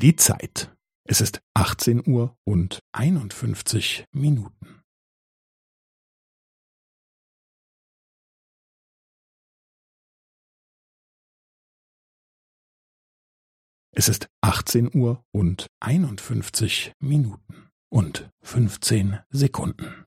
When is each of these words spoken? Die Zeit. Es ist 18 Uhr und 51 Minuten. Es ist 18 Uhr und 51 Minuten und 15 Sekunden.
Die 0.00 0.16
Zeit. 0.16 0.74
Es 1.06 1.20
ist 1.20 1.42
18 1.54 2.00
Uhr 2.08 2.34
und 2.48 2.80
51 2.92 4.06
Minuten. 4.12 4.80
Es 13.94 14.08
ist 14.08 14.30
18 14.40 14.88
Uhr 14.94 15.22
und 15.34 15.66
51 15.80 16.94
Minuten 16.98 17.68
und 17.92 18.30
15 18.40 19.18
Sekunden. 19.28 20.06